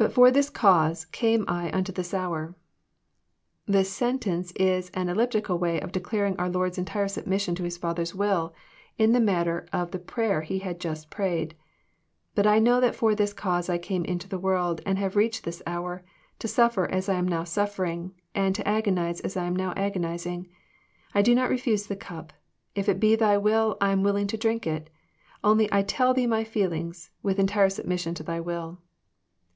IBut 0.00 0.12
for 0.12 0.30
this 0.30 0.48
cause 0.48 1.06
came 1.06 1.44
Innto 1.48 1.92
this 1.92 2.14
hour.] 2.14 2.54
This 3.66 3.90
sentence 3.92 4.52
is 4.52 4.90
an 4.94 5.08
elliptical 5.08 5.58
way 5.58 5.80
of 5.80 5.90
declaring 5.90 6.36
our 6.38 6.48
Lord's 6.48 6.78
entire 6.78 7.08
submission 7.08 7.56
to 7.56 7.64
His 7.64 7.76
Father's 7.78 8.14
will, 8.14 8.54
in 8.96 9.10
the 9.12 9.18
matter 9.18 9.66
of 9.72 9.90
the 9.90 9.98
prayer 9.98 10.42
He 10.42 10.60
had 10.60 10.78
just 10.78 11.10
prayed. 11.10 11.56
'* 11.94 12.34
But 12.36 12.46
I 12.46 12.60
know 12.60 12.78
that 12.80 12.94
for 12.94 13.16
this 13.16 13.32
cause 13.32 13.68
I 13.68 13.76
came 13.76 14.04
into 14.04 14.28
the 14.28 14.38
world 14.38 14.80
and 14.86 14.98
have 15.00 15.16
reached 15.16 15.42
this 15.42 15.62
hour, 15.66 16.04
to 16.38 16.46
suffer 16.46 16.86
as 16.88 17.08
I 17.08 17.14
am 17.14 17.26
now 17.26 17.42
suffering, 17.42 18.12
and 18.36 18.54
to 18.54 18.68
agonize 18.68 19.18
as 19.22 19.36
I 19.36 19.46
am 19.46 19.56
now 19.56 19.72
agonizing. 19.76 20.46
I 21.12 21.22
do 21.22 21.34
not 21.34 21.50
refase 21.50 21.88
the 21.88 21.96
cup. 21.96 22.32
If 22.76 22.88
it 22.88 23.00
be 23.00 23.16
Thy 23.16 23.36
will, 23.36 23.76
I 23.80 23.90
am 23.90 24.04
willing 24.04 24.28
to 24.28 24.36
drink 24.38 24.64
it. 24.64 24.90
Only 25.42 25.68
I 25.72 25.82
tell 25.82 26.14
Thee 26.14 26.28
my 26.28 26.44
feelings, 26.44 27.10
with 27.20 27.40
entire 27.40 27.68
submission 27.68 28.14
to 28.14 28.22
Thy 28.22 28.38
will." 28.38 28.78